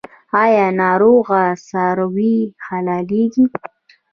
[0.43, 3.43] آیا ناروغه څاروي حلاليږي؟